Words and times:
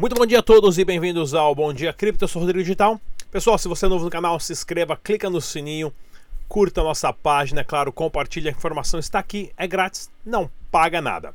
Muito 0.00 0.16
bom 0.16 0.24
dia 0.24 0.38
a 0.38 0.42
todos 0.42 0.78
e 0.78 0.84
bem-vindos 0.84 1.34
ao 1.34 1.54
Bom 1.54 1.74
Dia 1.74 1.92
Cripto, 1.92 2.24
eu 2.24 2.28
sou 2.28 2.40
Rodrigo 2.40 2.62
Digital. 2.62 2.98
Pessoal, 3.30 3.58
se 3.58 3.68
você 3.68 3.84
é 3.84 3.88
novo 3.90 4.02
no 4.02 4.10
canal, 4.10 4.40
se 4.40 4.50
inscreva, 4.50 4.96
clica 4.96 5.28
no 5.28 5.42
sininho, 5.42 5.92
curta 6.48 6.80
a 6.80 6.84
nossa 6.84 7.12
página, 7.12 7.60
é 7.60 7.64
claro, 7.64 7.92
compartilhe 7.92 8.48
a 8.48 8.50
informação, 8.50 8.98
está 8.98 9.18
aqui, 9.18 9.52
é 9.58 9.66
grátis, 9.66 10.10
não 10.24 10.50
paga 10.70 11.02
nada. 11.02 11.34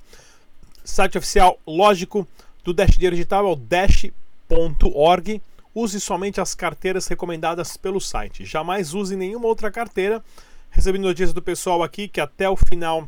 Site 0.84 1.16
oficial, 1.16 1.60
lógico, 1.68 2.28
do 2.64 2.74
Dash 2.74 2.96
Dinheiro 2.96 3.16
Digital 3.16 3.46
é 3.46 3.52
o 3.52 3.56
dash.org. 3.56 5.44
Use 5.76 6.02
somente 6.02 6.42
as 6.42 6.56
carteiras 6.56 7.06
recomendadas 7.06 7.78
pelo 7.78 8.02
site. 8.02 8.46
Jamais 8.46 8.96
use 8.96 9.16
nenhuma 9.16 9.46
outra 9.46 9.70
carteira. 9.70 10.24
Recebi 10.72 10.98
notícias 10.98 11.34
do 11.34 11.42
pessoal 11.42 11.84
aqui 11.84 12.08
que 12.08 12.20
até 12.20 12.50
o 12.50 12.56
final 12.56 13.08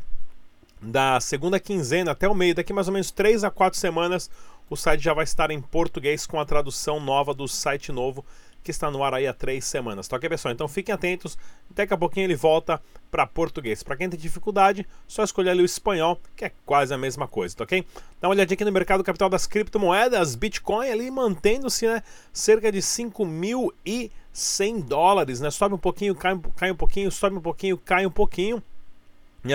da 0.79 1.19
segunda 1.19 1.59
quinzena, 1.59 2.11
até 2.11 2.27
o 2.27 2.35
meio, 2.35 2.53
daqui 2.53 2.71
mais 2.71 2.87
ou 2.87 2.93
menos 2.93 3.09
3 3.09 3.43
a 3.43 3.49
4 3.49 3.79
semanas, 3.79 4.29
o 4.69 4.75
site 4.75 5.03
já 5.03 5.13
vai 5.13 5.23
estar 5.23 5.51
em 5.51 5.61
português 5.61 6.25
com 6.25 6.39
a 6.39 6.45
tradução 6.45 6.99
nova 6.99 7.33
do 7.33 7.47
site 7.47 7.91
novo 7.91 8.25
que 8.67 8.71
está 8.71 8.91
no 8.91 9.01
ar 9.01 9.13
aí 9.13 9.25
há 9.25 9.33
três 9.33 9.63
semanas. 9.63 10.09
Tá 10.09 10.17
ok, 10.17 10.27
pessoal? 10.27 10.53
Então 10.53 10.67
fiquem 10.67 10.93
atentos, 10.93 11.37
daqui 11.69 11.93
a 11.93 11.97
pouquinho 11.97 12.25
ele 12.25 12.35
volta 12.35 12.81
para 13.09 13.25
português. 13.25 13.81
Para 13.81 13.95
quem 13.95 14.09
tem 14.09 14.19
dificuldade, 14.19 14.85
só 15.07 15.23
escolher 15.23 15.51
ali 15.51 15.61
o 15.61 15.65
espanhol, 15.65 16.19
que 16.35 16.43
é 16.43 16.51
quase 16.65 16.93
a 16.93 16.97
mesma 16.97 17.29
coisa, 17.29 17.55
tá 17.55 17.63
ok? 17.63 17.85
Dá 18.19 18.27
uma 18.27 18.33
olhadinha 18.33 18.55
aqui 18.55 18.65
no 18.65 18.71
mercado 18.73 19.05
capital 19.05 19.29
das 19.29 19.47
criptomoedas, 19.47 20.35
Bitcoin 20.35 20.89
ali 20.89 21.09
mantendo-se, 21.09 21.87
né? 21.87 22.03
Cerca 22.33 22.69
de 22.69 22.79
5.100 22.79 24.83
dólares, 24.83 25.39
né? 25.39 25.49
Sobe 25.49 25.75
um 25.75 25.79
pouquinho, 25.79 26.13
cai, 26.13 26.37
cai 26.57 26.69
um 26.69 26.75
pouquinho, 26.75 27.09
sobe 27.09 27.37
um 27.37 27.41
pouquinho, 27.41 27.77
cai 27.77 28.05
um 28.05 28.11
pouquinho. 28.11 28.61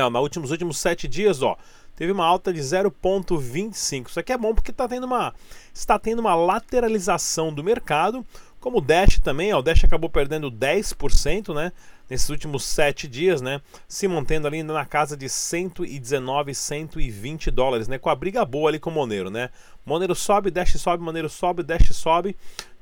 Não, 0.00 0.20
últimos, 0.20 0.50
últimos 0.50 0.78
sete 0.78 1.06
dias, 1.06 1.42
ó, 1.42 1.56
teve 1.94 2.12
uma 2.12 2.24
alta 2.24 2.52
de 2.52 2.60
0,25. 2.60 4.08
Isso 4.08 4.20
aqui 4.20 4.32
é 4.32 4.38
bom 4.38 4.54
porque 4.54 4.70
está 4.70 4.88
tendo 4.88 5.04
uma, 5.04 5.34
está 5.72 5.98
tendo 5.98 6.20
uma 6.20 6.34
lateralização 6.34 7.52
do 7.52 7.62
mercado, 7.62 8.24
como 8.62 8.78
o 8.78 8.80
Dash 8.80 9.18
também, 9.18 9.52
ó, 9.52 9.58
o 9.58 9.62
Dash 9.62 9.82
acabou 9.82 10.08
perdendo 10.08 10.50
10%, 10.50 11.52
né? 11.52 11.72
Nesses 12.08 12.28
últimos 12.28 12.64
7 12.64 13.08
dias, 13.08 13.40
né? 13.40 13.60
Se 13.88 14.06
mantendo 14.06 14.46
ali 14.46 14.62
na 14.62 14.84
casa 14.84 15.16
de 15.16 15.28
119, 15.28 16.54
120 16.54 17.50
dólares, 17.50 17.88
né? 17.88 17.98
Com 17.98 18.08
a 18.08 18.14
briga 18.14 18.44
boa 18.44 18.70
ali 18.70 18.78
com 18.78 18.90
o 18.90 18.92
Monero, 18.92 19.30
né? 19.30 19.50
Monero 19.84 20.14
sobe, 20.14 20.50
Dash 20.50 20.74
sobe, 20.74 21.02
Monero 21.02 21.28
sobe, 21.28 21.64
Dash 21.64 21.88
sobe, 21.92 22.36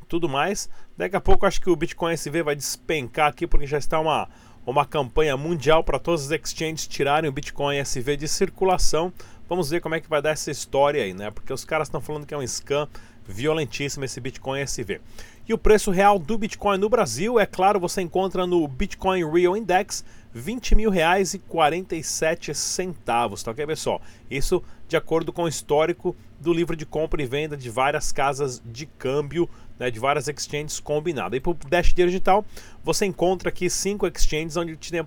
tudo 0.07 0.29
mais. 0.29 0.69
Daqui 0.99 1.17
a 1.17 1.21
pouco 1.21 1.47
acho 1.47 1.61
que 1.61 1.71
o 1.71 1.77
Bitcoin 1.77 2.13
SV 2.13 2.43
vai 2.43 2.57
despencar 2.57 3.29
aqui 3.29 3.47
porque 3.47 3.67
já 3.67 3.79
está 3.79 3.99
uma 4.01 4.29
uma 4.71 4.87
campanha 4.87 5.37
mundial 5.37 5.83
para 5.83 5.99
todos 5.99 6.27
os 6.27 6.31
exchanges 6.31 6.87
tirarem 6.87 7.29
o 7.29 7.33
Bitcoin 7.33 7.79
SV 7.79 8.17
de 8.17 8.29
circulação. 8.29 9.13
Vamos 9.49 9.69
ver 9.71 9.81
como 9.81 9.95
é 9.97 10.01
que 10.01 10.09
vai 10.09 10.23
dar 10.23 10.31
essa 10.31 10.51
história 10.51 11.03
aí, 11.03 11.13
né? 11.13 11.31
Porque 11.31 11.53
os 11.53 11.65
caras 11.65 11.89
estão 11.89 12.01
falando 12.01 12.25
que 12.25 12.33
é 12.33 12.39
um 12.39 12.47
scam 12.47 12.89
violentíssimo 13.27 14.05
esse 14.05 14.21
Bitcoin 14.21 14.61
SV. 14.61 15.01
E 15.49 15.53
o 15.53 15.59
preço 15.59 15.91
real 15.91 16.19
do 16.19 16.39
Bitcoin 16.39 16.79
no 16.79 16.89
Brasil, 16.89 17.39
é 17.41 17.47
claro, 17.47 17.81
você 17.81 18.01
encontra 18.01 18.47
no 18.47 18.67
Bitcoin 18.69 19.29
Real 19.29 19.57
Index 19.57 20.05
20 20.33 20.75
mil 20.75 20.91
reais 20.91 21.35
e 21.35 21.39
47 21.39 22.55
centavos, 22.55 23.43
tá 23.43 23.51
ok, 23.51 23.67
pessoal? 23.67 24.01
Isso 24.31 24.63
de 24.89 24.97
acordo 24.97 25.33
com 25.33 25.45
o 25.45 25.49
histórico 25.49 26.17
do 26.41 26.53
livro 26.53 26.75
de 26.75 26.85
compra 26.85 27.23
e 27.23 27.27
venda 27.27 27.57
de 27.57 27.71
várias 27.71 28.11
casas 28.11 28.61
de 28.65 28.87
câmbio, 28.87 29.49
né, 29.79 29.91
de 29.91 30.01
várias 30.01 30.27
exchanges 30.29 30.81
combinadas. 30.81 31.37
E 31.37 31.41
para 31.41 31.53
o 31.53 31.55
Dash 31.69 31.93
Digital, 31.93 32.45
você 32.83 33.07
encontra 33.07 33.49
aqui 33.51 33.71
cinco 33.71 34.07
exchanges 34.07 34.57
onde, 34.57 34.77
tem 34.77 35.01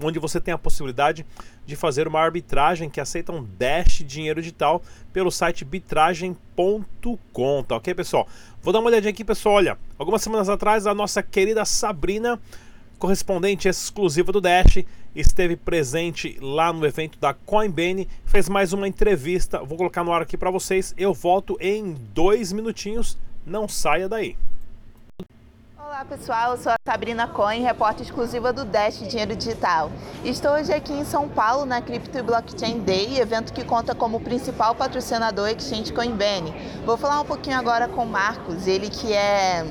onde 0.00 0.18
você 0.18 0.40
tem 0.40 0.54
a 0.54 0.58
possibilidade 0.58 1.26
de 1.66 1.74
fazer 1.74 2.06
uma 2.06 2.20
arbitragem 2.20 2.88
que 2.88 3.00
aceitam 3.00 3.46
Dash 3.58 4.04
Dinheiro 4.06 4.40
Digital 4.40 4.82
pelo 5.12 5.30
site 5.30 5.64
bitragem.com, 5.64 7.62
tá 7.64 7.76
ok, 7.76 7.94
pessoal? 7.94 8.28
Vou 8.62 8.72
dar 8.72 8.80
uma 8.80 8.88
olhadinha 8.88 9.10
aqui, 9.10 9.24
pessoal. 9.24 9.56
Olha, 9.56 9.78
algumas 9.98 10.22
semanas 10.22 10.48
atrás, 10.48 10.86
a 10.86 10.94
nossa 10.94 11.22
querida 11.22 11.64
Sabrina 11.64 12.40
correspondente 13.04 13.68
exclusiva 13.68 14.32
do 14.32 14.40
Dash, 14.40 14.82
esteve 15.14 15.56
presente 15.56 16.38
lá 16.40 16.72
no 16.72 16.86
evento 16.86 17.18
da 17.18 17.34
Coinbase, 17.34 18.08
fez 18.24 18.48
mais 18.48 18.72
uma 18.72 18.88
entrevista. 18.88 19.62
Vou 19.62 19.76
colocar 19.76 20.02
no 20.02 20.10
ar 20.10 20.22
aqui 20.22 20.38
para 20.38 20.50
vocês. 20.50 20.94
Eu 20.96 21.12
volto 21.12 21.58
em 21.60 21.92
dois 22.14 22.50
minutinhos. 22.50 23.18
Não 23.44 23.68
saia 23.68 24.08
daí. 24.08 24.38
Olá 25.78 26.02
pessoal, 26.06 26.52
eu 26.52 26.56
sou 26.56 26.72
a 26.72 26.76
Sabrina 26.82 27.28
Coin, 27.28 27.60
repórter 27.60 28.06
exclusiva 28.06 28.54
do 28.54 28.64
Dash 28.64 29.06
Dinheiro 29.06 29.36
Digital. 29.36 29.92
Estou 30.24 30.52
hoje 30.52 30.72
aqui 30.72 30.94
em 30.94 31.04
São 31.04 31.28
Paulo 31.28 31.66
na 31.66 31.82
Crypto 31.82 32.16
e 32.16 32.22
Blockchain 32.22 32.80
Day, 32.80 33.20
evento 33.20 33.52
que 33.52 33.64
conta 33.64 33.94
como 33.94 34.18
principal 34.18 34.74
patrocinador 34.74 35.50
Exchange 35.50 35.92
Coinbase. 35.92 36.54
Vou 36.86 36.96
falar 36.96 37.20
um 37.20 37.26
pouquinho 37.26 37.58
agora 37.58 37.86
com 37.86 38.02
o 38.02 38.08
Marcos, 38.08 38.66
ele 38.66 38.88
que 38.88 39.12
é 39.12 39.66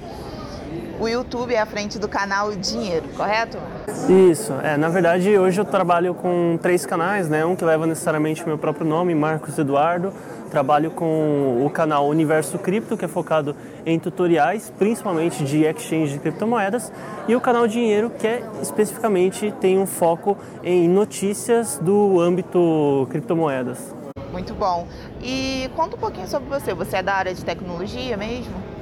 o 1.00 1.08
YouTube 1.08 1.54
é 1.54 1.60
à 1.60 1.66
frente 1.66 1.98
do 1.98 2.08
canal 2.08 2.52
Dinheiro, 2.56 3.06
correto? 3.16 3.58
Isso, 4.10 4.54
é, 4.64 4.78
na 4.78 4.90
verdade 4.90 5.38
hoje 5.38 5.60
eu 5.60 5.66
trabalho 5.66 6.14
com 6.14 6.58
três 6.62 6.86
canais, 6.86 7.30
né? 7.30 7.46
Um 7.46 7.56
que 7.56 7.66
leva 7.66 7.86
necessariamente 7.86 8.44
o 8.44 8.48
meu 8.48 8.58
próprio 8.58 8.86
nome, 8.86 9.14
Marcos 9.16 9.58
Eduardo. 9.58 10.14
Trabalho 10.50 10.92
com 10.92 11.66
o 11.66 11.70
canal 11.72 12.08
Universo 12.08 12.60
Cripto, 12.60 12.96
que 12.96 13.06
é 13.06 13.08
focado 13.08 13.56
em 13.86 13.98
tutoriais, 13.98 14.72
principalmente 14.78 15.44
de 15.44 15.64
exchange 15.64 16.14
de 16.14 16.20
criptomoedas, 16.20 16.92
e 17.28 17.36
o 17.36 17.42
canal 17.42 17.68
Dinheiro, 17.68 18.12
que 18.12 18.28
é 18.28 18.44
especificamente 18.62 19.52
tem 19.60 19.80
um 19.80 19.88
foco 19.88 20.38
em 20.64 20.88
notícias 20.88 21.80
do 21.80 22.20
âmbito 22.20 23.08
criptomoedas. 23.10 23.96
Muito 24.32 24.54
bom. 24.54 24.88
E 25.22 25.70
conta 25.76 25.96
um 25.96 26.00
pouquinho 26.00 26.28
sobre 26.28 26.48
você. 26.50 26.74
Você 26.74 26.98
é 26.98 27.04
da 27.04 27.14
área 27.14 27.34
de 27.34 27.44
tecnologia 27.44 28.16
mesmo? 28.16 28.73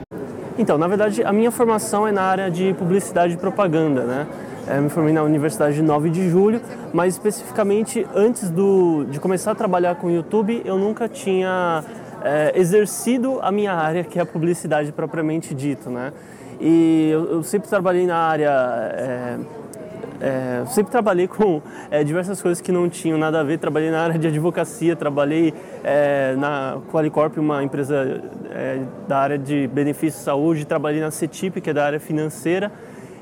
Então, 0.61 0.77
na 0.77 0.87
verdade, 0.87 1.23
a 1.23 1.33
minha 1.33 1.49
formação 1.49 2.07
é 2.07 2.11
na 2.11 2.21
área 2.21 2.51
de 2.51 2.71
publicidade 2.75 3.33
e 3.33 3.37
propaganda, 3.37 4.03
né? 4.03 4.27
Eu 4.67 4.75
é, 4.75 4.79
me 4.79 4.89
formei 4.89 5.11
na 5.11 5.23
Universidade 5.23 5.73
de 5.73 5.81
9 5.81 6.11
de 6.11 6.29
Julho, 6.29 6.61
mas 6.93 7.15
especificamente 7.15 8.05
antes 8.13 8.47
do, 8.51 9.03
de 9.05 9.19
começar 9.19 9.53
a 9.53 9.55
trabalhar 9.55 9.95
com 9.95 10.05
o 10.05 10.11
YouTube, 10.11 10.61
eu 10.63 10.77
nunca 10.77 11.09
tinha 11.09 11.83
é, 12.23 12.51
exercido 12.53 13.39
a 13.41 13.51
minha 13.51 13.73
área, 13.73 14.03
que 14.03 14.19
é 14.19 14.21
a 14.21 14.25
publicidade 14.25 14.91
propriamente 14.91 15.55
dito, 15.55 15.89
né? 15.89 16.13
E 16.59 17.09
eu, 17.11 17.37
eu 17.37 17.43
sempre 17.43 17.67
trabalhei 17.67 18.05
na 18.05 18.17
área 18.17 18.51
é, 18.93 19.37
é, 20.21 20.63
sempre 20.67 20.91
trabalhei 20.91 21.27
com 21.27 21.61
é, 21.89 22.03
diversas 22.03 22.39
coisas 22.41 22.61
que 22.61 22.71
não 22.71 22.87
tinham 22.87 23.17
nada 23.17 23.39
a 23.39 23.43
ver. 23.43 23.57
Trabalhei 23.57 23.89
na 23.89 24.03
área 24.03 24.19
de 24.19 24.27
advocacia, 24.27 24.95
trabalhei 24.95 25.53
é, 25.83 26.35
na 26.37 26.77
Qualicorp, 26.91 27.37
uma 27.37 27.63
empresa 27.63 28.21
é, 28.51 28.81
da 29.07 29.17
área 29.17 29.37
de 29.37 29.67
benefícios 29.67 30.19
de 30.19 30.25
saúde, 30.25 30.65
trabalhei 30.65 31.01
na 31.01 31.09
CETIP, 31.09 31.59
que 31.59 31.71
é 31.71 31.73
da 31.73 31.85
área 31.85 31.99
financeira. 31.99 32.71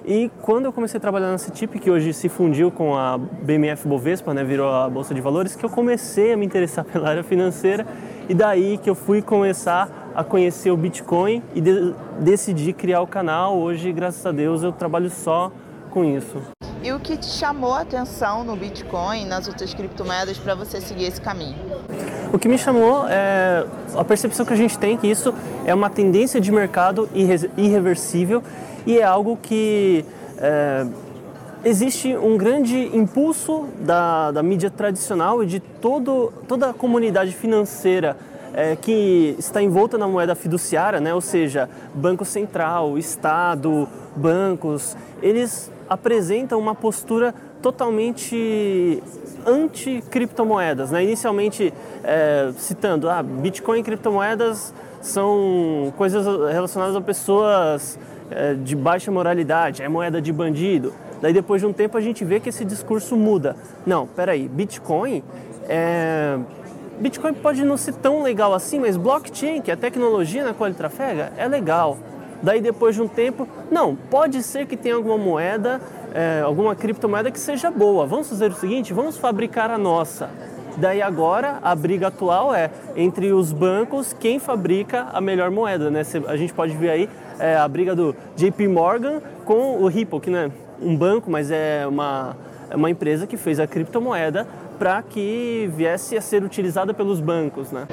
E 0.05 0.29
quando 0.41 0.65
eu 0.65 0.73
comecei 0.73 0.97
a 0.97 1.01
trabalhar 1.01 1.31
na 1.31 1.37
CETIP, 1.37 1.79
que 1.79 1.91
hoje 1.91 2.13
se 2.13 2.27
fundiu 2.27 2.71
com 2.71 2.97
a 2.97 3.17
BMF 3.17 3.87
Bovespa, 3.87 4.33
né, 4.33 4.43
virou 4.43 4.69
a 4.69 4.89
Bolsa 4.89 5.13
de 5.13 5.21
Valores, 5.21 5.55
que 5.55 5.63
eu 5.63 5.69
comecei 5.69 6.33
a 6.33 6.37
me 6.37 6.45
interessar 6.45 6.83
pela 6.85 7.09
área 7.09 7.23
financeira 7.23 7.85
e 8.27 8.33
daí 8.33 8.77
que 8.77 8.89
eu 8.89 8.95
fui 8.95 9.21
começar 9.21 10.11
a 10.15 10.23
conhecer 10.23 10.71
o 10.71 10.77
Bitcoin 10.77 11.43
e 11.55 11.61
de 11.61 11.93
decidi 12.19 12.73
criar 12.73 13.01
o 13.01 13.07
canal. 13.07 13.57
Hoje, 13.57 13.91
graças 13.91 14.25
a 14.25 14.31
Deus, 14.31 14.63
eu 14.63 14.71
trabalho 14.71 15.09
só 15.09 15.51
com 15.91 16.03
isso. 16.03 16.58
E 16.81 16.93
o 16.93 16.99
que 16.99 17.17
te 17.17 17.25
chamou 17.25 17.73
a 17.73 17.81
atenção 17.81 18.43
no 18.43 18.55
Bitcoin, 18.55 19.25
nas 19.25 19.47
outras 19.47 19.73
criptomoedas, 19.73 20.37
para 20.37 20.55
você 20.55 20.79
seguir 20.79 21.05
esse 21.05 21.19
caminho? 21.19 21.57
O 22.31 22.39
que 22.39 22.47
me 22.47 22.57
chamou 22.57 23.05
é 23.07 23.65
a 23.95 24.03
percepção 24.05 24.45
que 24.45 24.53
a 24.53 24.55
gente 24.55 24.77
tem 24.77 24.95
que 24.95 25.07
isso 25.07 25.33
é 25.65 25.73
uma 25.73 25.89
tendência 25.89 26.39
de 26.39 26.51
mercado 26.51 27.09
irreversível 27.57 28.41
e 28.85 28.97
é 28.97 29.03
algo 29.03 29.37
que 29.41 30.05
é, 30.37 30.85
existe 31.65 32.15
um 32.15 32.37
grande 32.37 32.95
impulso 32.95 33.67
da, 33.81 34.31
da 34.31 34.41
mídia 34.41 34.69
tradicional 34.69 35.43
e 35.43 35.45
de 35.45 35.59
todo, 35.59 36.31
toda 36.47 36.69
a 36.69 36.73
comunidade 36.73 37.33
financeira 37.33 38.15
é, 38.53 38.75
que 38.75 39.35
está 39.37 39.61
envolta 39.61 39.97
na 39.97 40.07
moeda 40.07 40.35
fiduciária, 40.35 40.99
né? 40.99 41.13
ou 41.13 41.21
seja, 41.21 41.69
Banco 41.93 42.25
Central, 42.25 42.97
Estado, 42.97 43.87
bancos, 44.15 44.95
eles 45.21 45.71
apresentam 45.89 46.59
uma 46.59 46.75
postura 46.75 47.33
totalmente 47.61 49.01
anti-criptomoedas. 49.45 50.91
Né? 50.91 51.03
Inicialmente, 51.03 51.73
é, 52.03 52.51
citando, 52.57 53.09
ah, 53.09 53.23
Bitcoin 53.23 53.79
e 53.79 53.83
criptomoedas 53.83 54.73
são 55.01 55.93
coisas 55.97 56.25
relacionadas 56.51 56.95
a 56.95 57.01
pessoas 57.01 57.97
é, 58.29 58.53
de 58.53 58.75
baixa 58.75 59.11
moralidade, 59.11 59.81
é 59.81 59.89
moeda 59.89 60.21
de 60.21 60.31
bandido. 60.31 60.93
Daí 61.21 61.33
depois 61.33 61.61
de 61.61 61.67
um 61.67 61.73
tempo 61.73 61.97
a 61.97 62.01
gente 62.01 62.23
vê 62.23 62.39
que 62.39 62.49
esse 62.49 62.63
discurso 62.63 63.15
muda. 63.15 63.55
Não, 63.85 64.07
peraí, 64.07 64.47
Bitcoin 64.47 65.23
é... 65.67 66.39
Bitcoin 66.99 67.33
pode 67.33 67.63
não 67.63 67.77
ser 67.77 67.93
tão 67.95 68.21
legal 68.21 68.53
assim, 68.53 68.79
mas 68.79 68.97
blockchain, 68.97 69.61
que 69.61 69.71
é 69.71 69.73
a 69.73 69.77
tecnologia 69.77 70.43
na 70.43 70.53
qual 70.53 70.67
ele 70.67 70.75
trafega, 70.75 71.31
é 71.37 71.47
legal. 71.47 71.97
Daí 72.41 72.61
depois 72.61 72.95
de 72.95 73.01
um 73.01 73.07
tempo, 73.07 73.47
não, 73.71 73.95
pode 73.95 74.41
ser 74.43 74.65
que 74.65 74.77
tenha 74.77 74.95
alguma 74.95 75.17
moeda, 75.17 75.81
é, 76.13 76.41
alguma 76.41 76.75
criptomoeda 76.75 77.31
que 77.31 77.39
seja 77.39 77.69
boa. 77.69 78.05
Vamos 78.05 78.29
fazer 78.29 78.51
o 78.51 78.55
seguinte, 78.55 78.93
vamos 78.93 79.17
fabricar 79.17 79.69
a 79.71 79.77
nossa. 79.77 80.29
Daí 80.77 81.01
agora 81.01 81.59
a 81.61 81.75
briga 81.75 82.07
atual 82.07 82.53
é 82.55 82.69
entre 82.95 83.33
os 83.33 83.51
bancos 83.51 84.13
quem 84.13 84.39
fabrica 84.39 85.07
a 85.11 85.19
melhor 85.19 85.51
moeda, 85.51 85.91
né? 85.91 86.03
A 86.27 86.37
gente 86.37 86.53
pode 86.53 86.75
ver 86.75 86.89
aí 86.89 87.09
é, 87.37 87.57
a 87.57 87.67
briga 87.67 87.93
do 87.93 88.15
JP 88.37 88.67
Morgan 88.67 89.21
com 89.43 89.81
o 89.81 89.87
Ripple, 89.87 90.19
que 90.21 90.29
não 90.29 90.39
é 90.39 90.51
um 90.81 90.95
banco, 90.95 91.29
mas 91.29 91.51
é 91.51 91.85
uma, 91.85 92.37
é 92.69 92.75
uma 92.75 92.89
empresa 92.89 93.27
que 93.27 93.35
fez 93.35 93.59
a 93.59 93.67
criptomoeda 93.67 94.47
para 94.79 95.03
que 95.03 95.69
viesse 95.75 96.17
a 96.17 96.21
ser 96.21 96.41
utilizada 96.41 96.93
pelos 96.93 97.19
bancos, 97.19 97.71
né? 97.71 97.85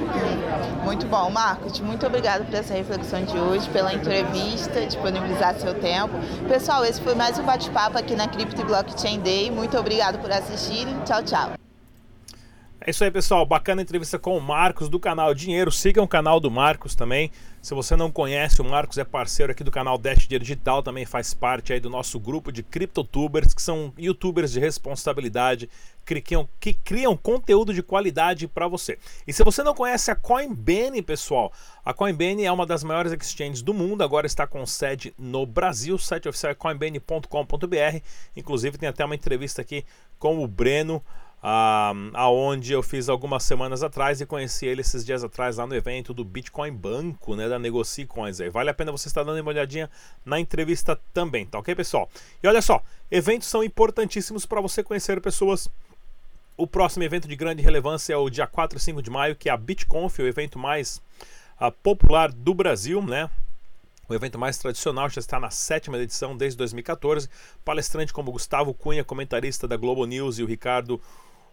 Muito 0.85 1.05
bom, 1.09 1.29
Marcos. 1.29 1.81
Muito 1.81 2.07
obrigado 2.07 2.47
por 2.47 2.55
essa 2.55 2.73
reflexão 2.73 3.25
de 3.25 3.37
hoje, 3.37 3.69
pela 3.71 3.93
entrevista, 3.93 4.87
disponibilizar 4.87 5.57
seu 5.57 5.75
tempo. 5.75 6.15
Pessoal, 6.49 6.85
esse 6.85 7.01
foi 7.01 7.17
mais 7.17 7.39
um 7.39 7.43
bate-papo 7.43 7.99
aqui 7.99 8.15
na 8.15 8.29
Crypto 8.29 8.65
Blockchain 8.65 9.19
Day. 9.19 9.51
Muito 9.51 9.77
obrigado 9.77 10.19
por 10.21 10.31
assistirem. 10.31 10.95
Tchau, 11.05 11.23
tchau. 11.25 11.66
É 12.87 12.91
isso 12.91 13.03
aí, 13.03 13.11
pessoal. 13.11 13.45
Bacana 13.45 13.83
entrevista 13.83 14.17
com 14.17 14.39
o 14.39 14.41
Marcos 14.41 14.89
do 14.89 15.01
canal 15.01 15.35
Dinheiro. 15.35 15.73
Sigam 15.73 16.05
o 16.05 16.09
canal 16.09 16.39
do 16.39 16.49
Marcos 16.49 16.95
também. 16.95 17.33
Se 17.61 17.75
você 17.75 17.97
não 17.97 18.13
conhece, 18.13 18.63
o 18.63 18.65
Marcos 18.65 18.97
é 18.97 19.03
parceiro 19.03 19.51
aqui 19.51 19.65
do 19.65 19.73
canal 19.73 19.99
Dash 19.99 20.21
Dinheiro 20.21 20.45
Digital, 20.45 20.85
também 20.85 21.05
faz 21.05 21.35
parte 21.35 21.73
aí 21.73 21.81
do 21.81 21.91
nosso 21.91 22.21
grupo 22.21 22.53
de 22.53 22.63
criptotubers, 22.63 23.53
que 23.53 23.61
são 23.61 23.93
youtubers 23.99 24.53
de 24.53 24.61
responsabilidade, 24.61 25.69
que 26.05 26.21
criam, 26.21 26.49
que 26.61 26.75
criam 26.75 27.17
conteúdo 27.17 27.75
de 27.75 27.83
qualidade 27.83 28.47
para 28.47 28.69
você. 28.69 29.01
E 29.27 29.33
se 29.33 29.43
você 29.43 29.65
não 29.65 29.75
conhece 29.75 30.13
a 30.13 30.15
Coinbase, 30.15 31.03
pessoal, 31.03 31.53
a 31.85 31.93
Coinbase 31.93 32.45
é 32.45 32.53
uma 32.53 32.65
das 32.65 32.85
maiores 32.85 33.11
exchanges 33.11 33.63
do 33.63 33.75
mundo, 33.75 34.05
agora 34.05 34.29
está 34.29 34.47
com 34.47 34.65
sede 34.65 35.13
no 35.19 35.45
Brasil, 35.45 35.97
o 35.97 35.99
site 35.99 36.29
oficial 36.29 36.53
é 36.53 36.55
coinbase.com.br. 36.55 37.99
Inclusive 38.37 38.79
tem 38.79 38.89
até 38.89 39.05
uma 39.05 39.17
entrevista 39.17 39.61
aqui 39.61 39.85
com 40.21 40.41
o 40.41 40.47
Breno 40.47 41.03
ah, 41.49 41.93
aonde 42.15 42.73
eu 42.73 42.83
fiz 42.83 43.09
algumas 43.09 43.45
semanas 43.45 43.81
atrás 43.81 44.21
e 44.21 44.27
conheci 44.27 44.67
ele 44.67 44.81
esses 44.81 45.07
dias 45.07 45.23
atrás 45.23 45.59
lá 45.59 45.65
no 45.65 45.77
evento 45.77 46.13
do 46.13 46.25
Bitcoin 46.25 46.73
Banco, 46.73 47.37
né, 47.37 47.49
da 47.49 47.57
Negocie 47.57 48.05
Coins 48.05 48.41
aí. 48.41 48.51
Vale 48.51 48.69
a 48.69 48.75
pena 48.75 48.91
você 48.91 49.07
estar 49.07 49.23
dando 49.23 49.41
uma 49.41 49.51
olhadinha 49.51 49.89
na 50.25 50.41
entrevista 50.41 51.01
também, 51.15 51.47
tá 51.47 51.61
ok, 51.61 51.73
pessoal? 51.77 52.11
E 52.43 52.49
olha 52.49 52.61
só, 52.61 52.83
eventos 53.09 53.47
são 53.47 53.63
importantíssimos 53.63 54.45
para 54.45 54.61
você 54.61 54.83
conhecer 54.83 55.21
pessoas. 55.21 55.69
O 56.57 56.67
próximo 56.67 57.05
evento 57.05 57.29
de 57.29 57.37
grande 57.37 57.63
relevância 57.63 58.13
é 58.13 58.17
o 58.17 58.29
dia 58.29 58.49
4 58.49 58.77
e 58.77 58.81
5 58.81 59.01
de 59.01 59.11
maio, 59.11 59.37
que 59.37 59.49
é 59.49 59.53
a 59.53 59.57
BitConf, 59.57 60.19
o 60.19 60.27
evento 60.27 60.59
mais 60.59 61.01
uh, 61.61 61.71
popular 61.81 62.33
do 62.33 62.55
Brasil, 62.55 63.01
né? 63.01 63.31
O 64.09 64.15
evento 64.15 64.37
mais 64.37 64.59
tradicional 64.59 65.09
já 65.09 65.21
está 65.21 65.39
na 65.39 65.51
sétima 65.51 65.97
edição 65.99 66.37
desde 66.37 66.57
2014. 66.59 67.29
Palestrante 67.65 68.13
como 68.13 68.33
Gustavo 68.33 68.75
Cunha, 68.75 69.05
comentarista 69.05 69.69
da 69.69 69.77
Globo 69.77 70.05
News, 70.07 70.41
e 70.41 70.43
o 70.43 70.47
Ricardo 70.47 71.01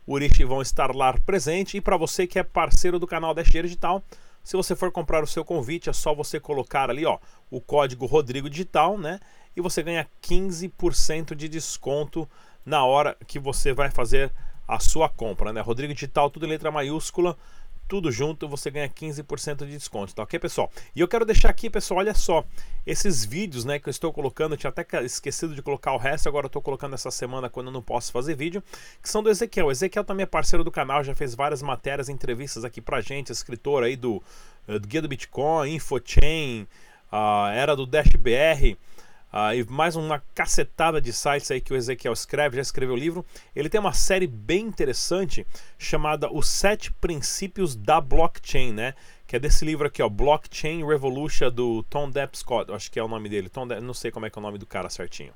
o 0.05 0.17
vão 0.47 0.61
estar 0.61 0.93
lá 0.95 1.13
presente. 1.25 1.77
E 1.77 1.81
para 1.81 1.97
você 1.97 2.27
que 2.27 2.39
é 2.39 2.43
parceiro 2.43 2.99
do 2.99 3.07
canal 3.07 3.33
Dash 3.33 3.49
Digital, 3.49 4.03
se 4.43 4.57
você 4.57 4.75
for 4.75 4.91
comprar 4.91 5.23
o 5.23 5.27
seu 5.27 5.45
convite, 5.45 5.89
é 5.89 5.93
só 5.93 6.13
você 6.13 6.39
colocar 6.39 6.89
ali 6.89 7.05
ó, 7.05 7.17
o 7.49 7.61
código 7.61 8.05
Rodrigo 8.05 8.49
Digital, 8.49 8.97
né? 8.97 9.19
E 9.55 9.61
você 9.61 9.81
ganha 9.81 10.07
15% 10.21 11.35
de 11.35 11.47
desconto 11.47 12.27
na 12.65 12.83
hora 12.83 13.15
que 13.27 13.39
você 13.39 13.71
vai 13.71 13.89
fazer 13.89 14.31
a 14.67 14.79
sua 14.79 15.07
compra, 15.07 15.53
né? 15.53 15.61
Rodrigo 15.61 15.93
Digital, 15.93 16.29
tudo 16.29 16.45
em 16.45 16.49
letra 16.49 16.71
maiúscula 16.71 17.37
tudo 17.93 18.11
junto, 18.11 18.47
você 18.47 18.71
ganha 18.71 18.89
15% 18.89 19.67
de 19.67 19.77
desconto, 19.77 20.15
tá 20.15 20.23
ok, 20.23 20.39
pessoal? 20.39 20.71
E 20.95 20.99
eu 20.99 21.07
quero 21.07 21.23
deixar 21.23 21.49
aqui, 21.49 21.69
pessoal, 21.69 21.99
olha 21.99 22.15
só, 22.15 22.43
esses 22.87 23.23
vídeos, 23.23 23.65
né, 23.65 23.77
que 23.77 23.87
eu 23.87 23.91
estou 23.91 24.11
colocando, 24.11 24.53
eu 24.53 24.57
tinha 24.57 24.73
até 24.75 24.83
esquecido 25.05 25.53
de 25.53 25.61
colocar 25.61 25.93
o 25.93 25.97
resto, 25.97 26.27
agora 26.27 26.45
eu 26.45 26.47
estou 26.47 26.59
colocando 26.59 26.95
essa 26.95 27.11
semana 27.11 27.51
quando 27.51 27.67
eu 27.67 27.71
não 27.71 27.83
posso 27.83 28.11
fazer 28.11 28.35
vídeo, 28.35 28.63
que 28.99 29.07
são 29.07 29.21
do 29.21 29.29
Ezequiel. 29.29 29.67
O 29.67 29.71
Ezequiel 29.71 30.03
também 30.03 30.23
é 30.23 30.25
parceiro 30.25 30.63
do 30.63 30.71
canal, 30.71 31.03
já 31.03 31.13
fez 31.13 31.35
várias 31.35 31.61
matérias, 31.61 32.09
entrevistas 32.09 32.65
aqui 32.65 32.81
pra 32.81 32.99
gente, 32.99 33.31
escritor 33.31 33.83
aí 33.83 33.95
do, 33.95 34.23
eh, 34.67 34.79
do 34.79 34.87
Guia 34.87 35.03
do 35.03 35.07
Bitcoin, 35.07 35.75
Infochain, 35.75 36.63
uh, 37.11 37.49
era 37.53 37.75
do 37.75 37.85
Dash 37.85 38.09
BR, 38.17 38.75
Uh, 39.33 39.55
e 39.55 39.63
mais 39.67 39.95
uma 39.95 40.21
cacetada 40.35 41.01
de 41.01 41.11
sites 41.11 41.49
aí 41.49 41.59
que 41.59 41.73
o 41.73 41.75
Ezequiel 41.75 42.13
escreve, 42.13 42.57
já 42.57 42.61
escreveu 42.61 42.93
o 42.93 42.97
livro. 42.97 43.25
Ele 43.55 43.67
tem 43.67 43.79
uma 43.79 43.91
série 43.91 44.27
bem 44.27 44.67
interessante 44.67 45.43
chamada 45.75 46.31
Os 46.31 46.47
Sete 46.47 46.93
Princípios 46.93 47.75
da 47.75 47.99
Blockchain, 47.99 48.71
né? 48.71 48.93
Que 49.25 49.37
é 49.37 49.39
desse 49.39 49.65
livro 49.65 49.87
aqui, 49.87 50.03
ó, 50.03 50.07
Blockchain 50.07 50.85
Revolution 50.85 51.49
do 51.49 51.81
Tom 51.89 52.11
Depp 52.11 52.37
Scott, 52.37 52.71
acho 52.71 52.91
que 52.91 52.99
é 52.99 53.03
o 53.03 53.07
nome 53.07 53.27
dele. 53.27 53.49
Tom 53.49 53.67
Depp, 53.67 53.81
não 53.81 53.95
sei 53.95 54.11
como 54.11 54.27
é 54.27 54.29
que 54.29 54.37
é 54.37 54.39
o 54.39 54.43
nome 54.43 54.59
do 54.59 54.67
cara 54.67 54.87
certinho. 54.87 55.33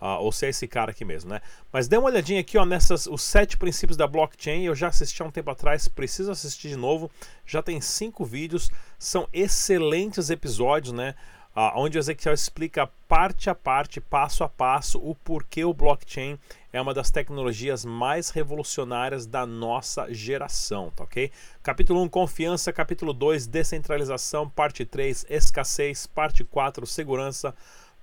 Uh, 0.00 0.20
ou 0.20 0.32
se 0.32 0.46
é 0.46 0.48
esse 0.48 0.66
cara 0.66 0.92
aqui 0.92 1.04
mesmo, 1.04 1.28
né? 1.28 1.42
Mas 1.70 1.86
dê 1.86 1.98
uma 1.98 2.08
olhadinha 2.08 2.40
aqui, 2.40 2.56
ó, 2.56 2.64
nessas 2.64 3.06
os 3.06 3.22
sete 3.22 3.58
princípios 3.58 3.96
da 3.96 4.06
blockchain. 4.06 4.64
Eu 4.64 4.74
já 4.74 4.88
assisti 4.88 5.22
há 5.22 5.26
um 5.26 5.30
tempo 5.30 5.50
atrás, 5.50 5.86
preciso 5.86 6.30
assistir 6.30 6.68
de 6.68 6.76
novo. 6.76 7.10
Já 7.44 7.62
tem 7.62 7.78
cinco 7.78 8.24
vídeos, 8.24 8.70
são 8.98 9.28
excelentes 9.34 10.30
episódios, 10.30 10.94
né? 10.94 11.14
Uh, 11.54 11.72
onde 11.76 11.96
o 11.96 12.00
Ezequiel 12.00 12.34
explica 12.34 12.88
parte 13.08 13.48
a 13.48 13.54
parte, 13.54 14.00
passo 14.00 14.42
a 14.44 14.48
passo, 14.48 14.98
o 14.98 15.14
porquê 15.14 15.64
o 15.64 15.72
blockchain 15.72 16.38
é 16.72 16.80
uma 16.80 16.92
das 16.92 17.10
tecnologias 17.10 17.84
mais 17.84 18.30
revolucionárias 18.30 19.26
da 19.26 19.46
nossa 19.46 20.12
geração, 20.12 20.90
tá 20.94 21.04
ok? 21.04 21.30
Capítulo 21.62 22.02
1, 22.02 22.08
confiança, 22.08 22.72
capítulo 22.72 23.12
2, 23.12 23.46
descentralização, 23.46 24.48
parte 24.50 24.84
3, 24.84 25.26
escassez, 25.30 26.06
parte 26.06 26.42
4, 26.42 26.84
segurança, 26.86 27.54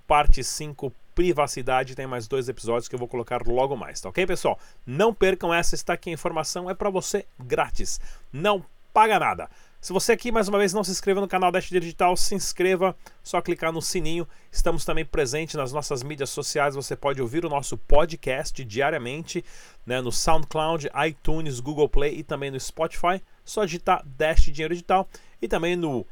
parte 0.06 0.42
5, 0.42 0.92
privacidade. 1.14 1.94
Tem 1.94 2.06
mais 2.06 2.26
dois 2.26 2.48
episódios 2.48 2.88
que 2.88 2.94
eu 2.94 2.98
vou 2.98 3.08
colocar 3.08 3.46
logo 3.46 3.76
mais, 3.76 4.00
tá 4.00 4.08
ok, 4.08 4.26
pessoal? 4.26 4.58
Não 4.86 5.12
percam 5.12 5.52
essa, 5.52 5.74
está 5.74 5.92
aqui 5.92 6.08
a 6.08 6.14
informação, 6.14 6.70
é 6.70 6.74
para 6.74 6.88
você 6.88 7.26
grátis, 7.38 8.00
não 8.32 8.64
paga 8.92 9.18
nada. 9.18 9.50
Se 9.82 9.92
você 9.92 10.12
aqui 10.12 10.30
mais 10.30 10.46
uma 10.46 10.58
vez 10.58 10.72
não 10.72 10.84
se 10.84 10.92
inscreveu 10.92 11.20
no 11.20 11.26
canal 11.26 11.50
Dash 11.50 11.68
Digital, 11.68 12.16
se 12.16 12.36
inscreva, 12.36 12.94
só 13.20 13.42
clicar 13.42 13.72
no 13.72 13.82
sininho. 13.82 14.28
Estamos 14.48 14.84
também 14.84 15.04
presentes 15.04 15.56
nas 15.56 15.72
nossas 15.72 16.04
mídias 16.04 16.30
sociais. 16.30 16.76
Você 16.76 16.94
pode 16.94 17.20
ouvir 17.20 17.44
o 17.44 17.48
nosso 17.48 17.76
podcast 17.76 18.64
diariamente 18.64 19.44
né, 19.84 20.00
no 20.00 20.12
SoundCloud, 20.12 20.88
iTunes, 21.08 21.58
Google 21.58 21.88
Play 21.88 22.20
e 22.20 22.22
também 22.22 22.48
no 22.48 22.60
Spotify. 22.60 23.20
Só 23.44 23.64
digitar 23.64 24.04
Dash 24.06 24.44
Dinheiro 24.44 24.72
Digital 24.72 25.08
e 25.42 25.48
também 25.48 25.74
no 25.74 26.06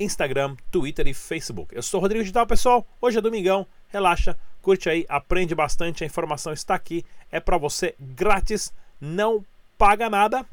Instagram, 0.00 0.56
Twitter 0.68 1.06
e 1.06 1.14
Facebook. 1.14 1.72
Eu 1.76 1.82
sou 1.84 2.00
Rodrigo 2.00 2.24
Digital, 2.24 2.44
pessoal. 2.44 2.84
Hoje 3.00 3.18
é 3.18 3.20
domingão. 3.20 3.68
Relaxa, 3.86 4.36
curte 4.60 4.90
aí, 4.90 5.06
aprende 5.08 5.54
bastante. 5.54 6.02
A 6.02 6.06
informação 6.08 6.52
está 6.52 6.74
aqui, 6.74 7.06
é 7.30 7.38
para 7.38 7.56
você 7.56 7.94
grátis, 8.00 8.74
não 9.00 9.44
paga 9.78 10.10
nada. 10.10 10.44